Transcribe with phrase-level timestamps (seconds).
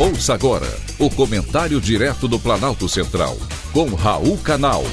[0.00, 3.36] Ouça agora o comentário direto do Planalto Central,
[3.72, 4.84] com Raul Canal.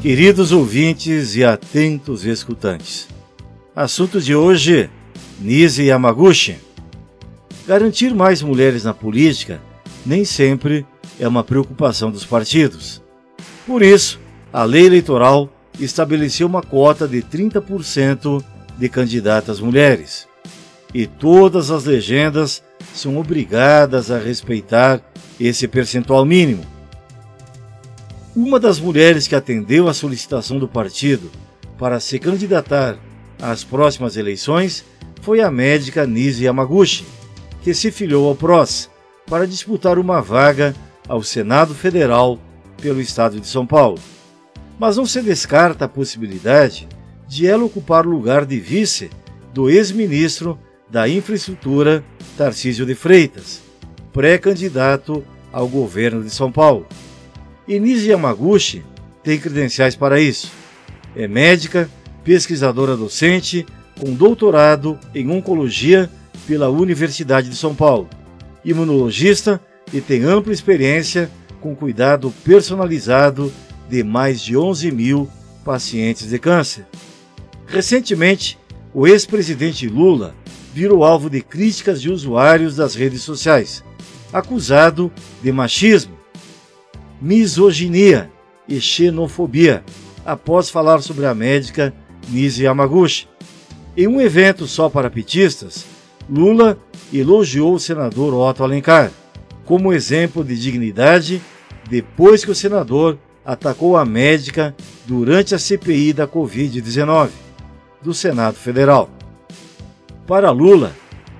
[0.00, 3.08] Queridos ouvintes e atentos escutantes,
[3.74, 4.88] assunto de hoje:
[5.40, 6.58] Nise Yamaguchi.
[7.66, 9.60] Garantir mais mulheres na política
[10.06, 10.86] nem sempre
[11.18, 13.02] é uma preocupação dos partidos.
[13.66, 14.20] Por isso,
[14.52, 18.40] a lei eleitoral estabeleceu uma cota de 30%
[18.80, 20.26] de candidatas mulheres.
[20.92, 22.62] E todas as legendas
[22.94, 25.00] são obrigadas a respeitar
[25.38, 26.64] esse percentual mínimo.
[28.34, 31.30] Uma das mulheres que atendeu à solicitação do partido
[31.78, 32.96] para se candidatar
[33.40, 34.82] às próximas eleições
[35.20, 37.04] foi a médica Nise Yamaguchi,
[37.62, 38.88] que se filiou ao PROS
[39.26, 40.74] para disputar uma vaga
[41.06, 42.38] ao Senado Federal
[42.80, 43.98] pelo estado de São Paulo.
[44.78, 46.88] Mas não se descarta a possibilidade
[47.30, 49.08] de ela ocupar o lugar de vice
[49.54, 50.58] do ex-ministro
[50.90, 52.04] da Infraestrutura,
[52.36, 53.62] Tarcísio de Freitas,
[54.12, 56.88] pré-candidato ao governo de São Paulo.
[57.68, 58.82] Inise Yamaguchi
[59.22, 60.50] tem credenciais para isso.
[61.14, 61.88] É médica,
[62.24, 63.64] pesquisadora docente,
[64.00, 66.10] com doutorado em oncologia
[66.48, 68.08] pela Universidade de São Paulo,
[68.64, 69.60] imunologista
[69.92, 73.52] e tem ampla experiência com cuidado personalizado
[73.88, 75.30] de mais de 11 mil
[75.64, 76.84] pacientes de câncer.
[77.70, 78.58] Recentemente,
[78.92, 80.34] o ex-presidente Lula
[80.74, 83.84] virou alvo de críticas de usuários das redes sociais,
[84.32, 86.18] acusado de machismo,
[87.22, 88.28] misoginia
[88.68, 89.84] e xenofobia,
[90.26, 91.94] após falar sobre a médica
[92.28, 93.28] Nise Yamaguchi.
[93.96, 95.86] Em um evento só para petistas,
[96.28, 96.76] Lula
[97.12, 99.12] elogiou o senador Otto Alencar
[99.64, 101.40] como exemplo de dignidade
[101.88, 104.74] depois que o senador atacou a médica
[105.06, 107.30] durante a CPI da Covid-19
[108.02, 109.10] do Senado Federal.
[110.26, 110.94] Para Lula,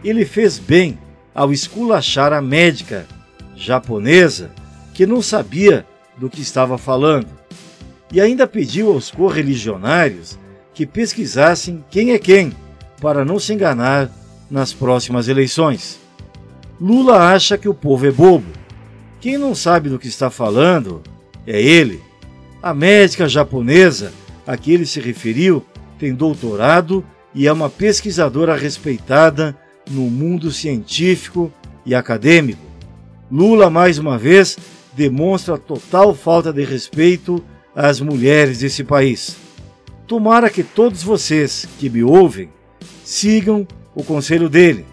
[0.04, 0.98] ele fez bem
[1.34, 3.06] ao esculachar a médica
[3.56, 4.50] japonesa
[4.94, 5.86] que não sabia
[6.16, 7.28] do que estava falando
[8.12, 10.38] e ainda pediu aos correligionários
[10.74, 12.52] que pesquisassem quem é quem
[13.00, 14.10] para não se enganar
[14.50, 15.98] nas próximas eleições.
[16.80, 18.46] Lula acha que o povo é bobo.
[19.20, 21.02] Quem não sabe do que está falando
[21.46, 22.02] é ele.
[22.62, 24.12] A médica japonesa
[24.46, 25.64] a que ele se referiu
[26.00, 29.54] tem doutorado e é uma pesquisadora respeitada
[29.90, 31.52] no mundo científico
[31.84, 32.64] e acadêmico.
[33.30, 34.56] Lula, mais uma vez,
[34.96, 37.44] demonstra total falta de respeito
[37.76, 39.36] às mulheres desse país.
[40.06, 42.48] Tomara que todos vocês que me ouvem
[43.04, 44.86] sigam o conselho dele,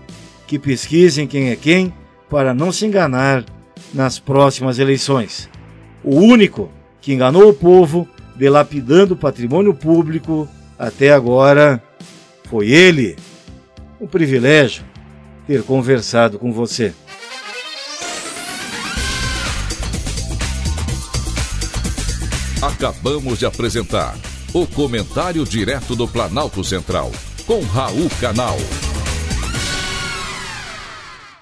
[0.45, 1.93] que pesquisem quem é quem
[2.29, 3.45] para não se enganar
[3.93, 5.49] nas próximas eleições.
[6.03, 6.69] O único
[6.99, 10.47] que enganou o povo, delapidando o patrimônio público
[10.77, 11.81] até agora
[12.49, 13.15] foi ele.
[13.99, 14.85] Um privilégio
[15.45, 16.93] ter conversado com você.
[22.61, 24.17] Acabamos de apresentar
[24.53, 27.11] o Comentário Direto do Planalto Central,
[27.45, 28.57] com Raul Canal.